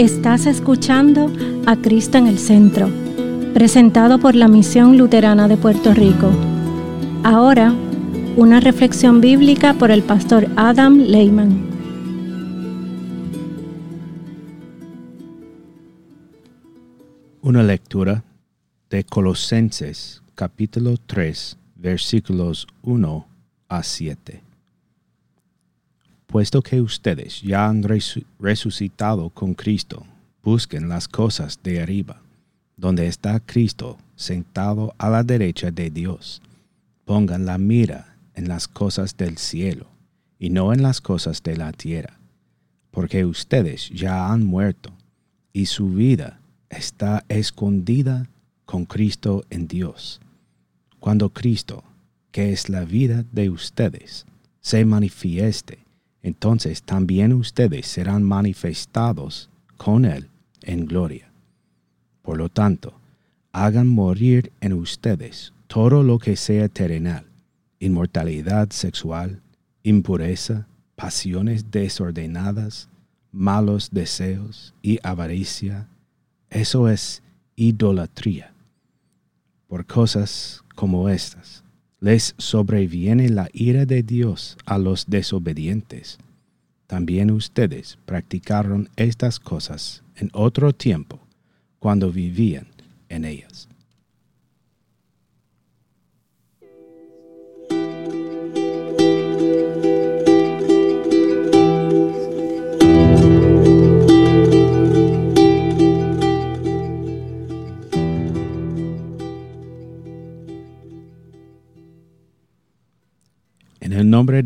[0.00, 1.30] Estás escuchando
[1.66, 2.88] a Cristo en el Centro,
[3.52, 6.30] presentado por la Misión Luterana de Puerto Rico.
[7.22, 7.74] Ahora,
[8.34, 11.68] una reflexión bíblica por el pastor Adam Lehman.
[17.42, 18.24] Una lectura
[18.88, 23.26] de Colosenses capítulo 3 versículos 1
[23.68, 24.49] a 7
[26.30, 27.82] puesto que ustedes ya han
[28.38, 30.06] resucitado con Cristo,
[30.44, 32.22] busquen las cosas de arriba,
[32.76, 36.40] donde está Cristo sentado a la derecha de Dios.
[37.04, 39.88] Pongan la mira en las cosas del cielo
[40.38, 42.20] y no en las cosas de la tierra,
[42.92, 44.92] porque ustedes ya han muerto
[45.52, 48.30] y su vida está escondida
[48.66, 50.20] con Cristo en Dios.
[51.00, 51.82] Cuando Cristo,
[52.30, 54.26] que es la vida de ustedes,
[54.60, 55.89] se manifieste,
[56.22, 60.28] entonces también ustedes serán manifestados con Él
[60.62, 61.30] en gloria.
[62.22, 62.94] Por lo tanto,
[63.52, 67.24] hagan morir en ustedes todo lo que sea terrenal,
[67.78, 69.40] inmortalidad sexual,
[69.82, 72.88] impureza, pasiones desordenadas,
[73.32, 75.88] malos deseos y avaricia.
[76.50, 77.22] Eso es
[77.56, 78.52] idolatría.
[79.66, 81.64] Por cosas como estas
[82.00, 86.18] les sobreviene la ira de Dios a los desobedientes.
[86.86, 91.20] También ustedes practicaron estas cosas en otro tiempo,
[91.78, 92.66] cuando vivían
[93.08, 93.69] en ellas.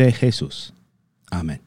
[0.04, 0.74] De Jesús.
[1.30, 1.62] Amén.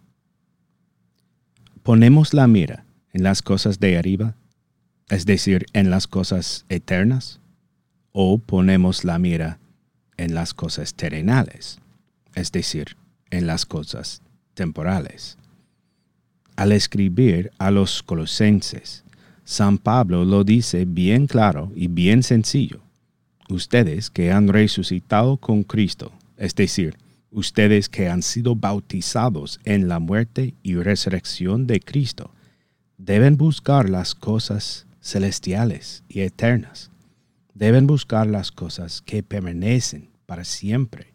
[1.82, 4.36] Ponemos la mira en las cosas de arriba,
[5.10, 7.40] es decir, en las cosas eternas,
[8.12, 9.58] o ponemos la mira
[10.18, 11.80] en las cosas terrenales,
[12.36, 12.96] es decir,
[13.32, 14.22] en las cosas
[14.54, 15.38] temporales.
[16.56, 19.04] Al escribir a los colosenses,
[19.46, 22.82] San Pablo lo dice bien claro y bien sencillo.
[23.50, 26.98] Ustedes que han resucitado con Cristo, es decir,
[27.32, 32.32] ustedes que han sido bautizados en la muerte y resurrección de Cristo,
[32.98, 36.92] deben buscar las cosas celestiales y eternas.
[37.54, 41.14] Deben buscar las cosas que permanecen para siempre.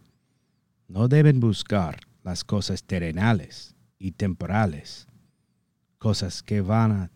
[0.89, 5.07] No deben buscar las cosas terrenales y temporales,
[5.99, 7.11] cosas que van a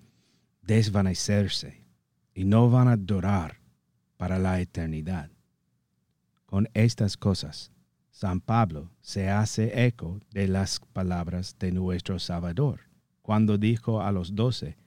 [0.62, 1.85] desvanecerse
[2.35, 3.61] y no van a durar
[4.17, 5.31] para la eternidad.
[6.45, 7.73] Con estas cosas
[8.19, 12.81] San Pablo se hace eco de las palabras de nuestro Salvador,
[13.21, 14.78] cuando dijo a los doce,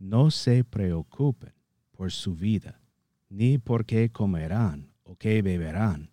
[0.00, 1.52] no se preocupen
[1.92, 2.80] por su vida,
[3.28, 6.10] ni por qué comerán o qué beberán,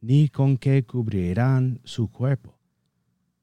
[0.00, 2.56] ni con qué cubrirán su cuerpo.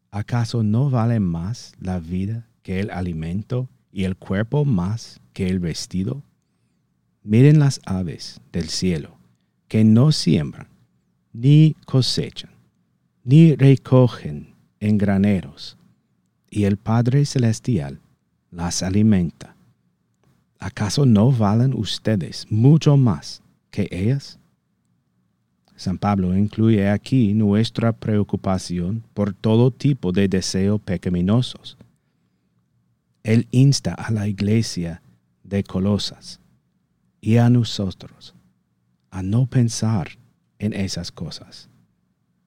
[0.10, 5.60] ¿Acaso no vale más la vida que el alimento y el cuerpo más que el
[5.60, 6.24] vestido?
[7.22, 9.18] Miren las aves del cielo,
[9.68, 10.74] que no siembran
[11.36, 12.52] ni cosechan,
[13.24, 15.78] ni recogen en graneros,
[16.50, 18.00] y el Padre Celestial
[18.52, 19.56] las alimenta.
[20.60, 24.40] ¿Acaso no valen ustedes mucho más que ellas?
[25.76, 31.78] San Pablo incluye aquí nuestra preocupación por todo tipo de deseos pecaminosos.
[33.24, 35.02] Él insta a la iglesia
[35.44, 36.40] de Colosas
[37.20, 38.34] y a nosotros
[39.12, 40.18] a no pensar
[40.60, 41.70] en esas cosas.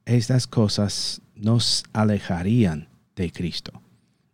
[0.05, 3.83] Estas cosas nos alejarían de Cristo.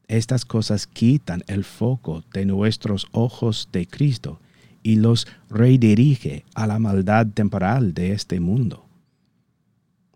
[0.06, 4.40] Estas cosas quitan el foco de nuestros ojos de Cristo
[4.82, 8.84] y los redirige a la maldad temporal de este mundo.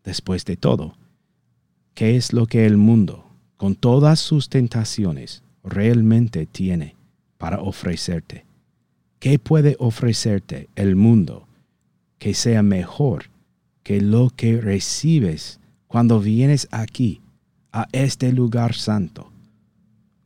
[0.05, 0.95] Después de todo,
[1.95, 3.27] ¿qué es lo que el mundo,
[3.57, 6.95] con todas sus tentaciones, realmente tiene
[7.39, 8.45] para ofrecerte?
[9.19, 11.49] ¿Qué puede ofrecerte el mundo
[12.19, 13.31] que sea mejor
[13.89, 17.23] que lo que recibes cuando vienes aquí,
[17.73, 19.33] a este lugar santo.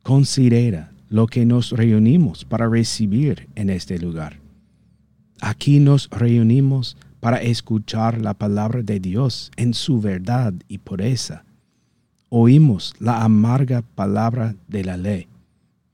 [0.01, 4.37] Considera lo que nos reunimos para recibir en este lugar.
[5.39, 11.45] Aquí nos reunimos para escuchar la palabra de Dios en su verdad y pureza.
[12.27, 15.27] Oímos la amarga palabra de la ley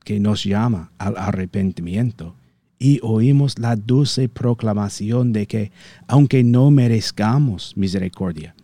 [0.02, 2.34] que nos llama al arrepentimiento
[2.82, 5.70] y oímos la dulce proclamación de que,
[6.08, 8.56] aunque no merezcamos misericordia,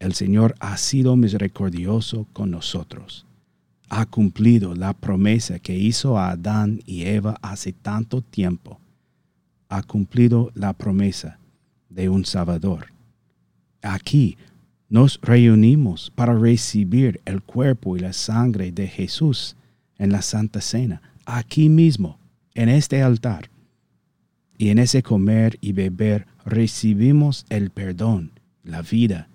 [0.00, 3.24] el Señor ha sido misericordioso con nosotros.
[3.94, 8.80] ha cumplido la promesa que hizo a Adán y Eva hace tanto tiempo.
[9.68, 11.38] Ha cumplido la promesa
[11.90, 12.86] de un Salvador.
[13.82, 14.38] Aquí
[14.88, 19.56] nos reunimos para recibir el cuerpo y la sangre de Jesús
[19.98, 22.18] en la Santa Cena, aquí mismo,
[22.54, 23.51] en este altar.
[24.58, 28.32] Y en ese comer y beber recibimos el perdón,
[28.62, 29.28] la vida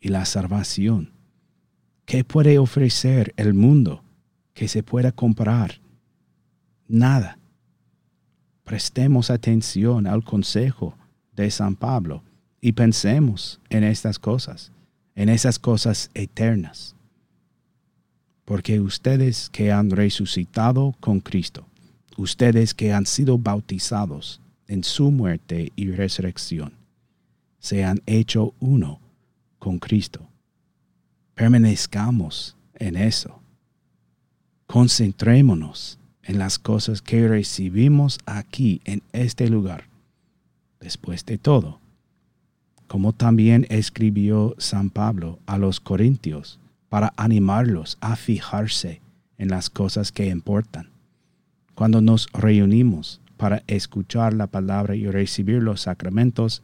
[0.00, 1.10] y la salvación.
[2.04, 4.02] ¿Qué puede ofrecer el mundo
[4.54, 5.80] que se pueda comprar?
[6.88, 7.38] Nada.
[8.64, 10.96] Prestemos atención al consejo
[11.34, 12.22] de San Pablo
[12.60, 14.72] y pensemos en estas cosas,
[15.14, 16.94] en esas cosas eternas.
[18.44, 21.66] Porque ustedes que han resucitado con Cristo,
[22.16, 24.41] ustedes que han sido bautizados
[24.72, 26.72] en su muerte y resurrección,
[27.58, 29.00] se han hecho uno
[29.58, 30.32] con Cristo
[31.34, 33.40] permanezcamos en eso.
[34.66, 39.84] Concentrémonos en las cosas que recibimos aquí en este lugar.
[40.80, 41.80] Después de todo,
[42.86, 46.58] como también escribió San Pablo a los Corintios
[46.88, 49.00] para animarlos a fijarse
[49.38, 50.90] en las cosas que importan.
[51.74, 56.62] Cuando nos reunimos para escuchar la palabra y recibir los sacramentos,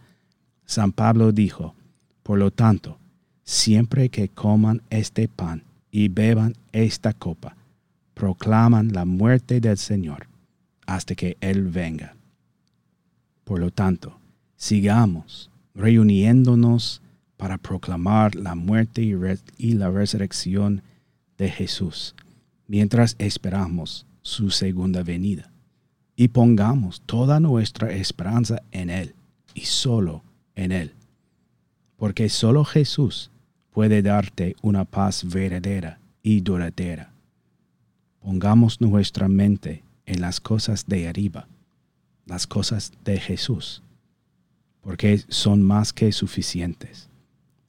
[0.65, 1.75] San Pablo dijo,
[2.23, 3.01] por lo tanto,
[3.43, 7.57] siempre que coman este pan y beban esta copa,
[8.15, 10.29] proclaman la muerte del Señor
[10.87, 12.15] hasta que Él venga.
[13.43, 14.17] Por lo tanto,
[14.55, 17.03] sigamos reuniéndonos
[17.37, 20.83] para proclamar la muerte y, la resurrección
[21.39, 22.15] de Jesús,
[22.69, 25.51] mientras esperamos su segunda venida.
[26.20, 29.15] Y pongamos toda nuestra esperanza en Él
[29.55, 30.25] y solo
[30.56, 30.93] en Él.
[31.97, 33.31] Porque solo Jesús
[33.70, 37.12] puede darte una paz verdadera y duradera.
[38.19, 41.47] Pongamos nuestra mente en las cosas de arriba,
[42.26, 43.85] las cosas de Jesús,
[44.81, 47.09] porque son más que suficientes,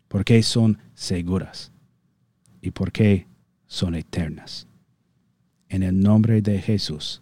[0.07, 1.72] porque son seguras
[2.63, 3.28] y porque
[3.68, 4.66] son eternas.
[5.68, 7.22] En el nombre de Jesús.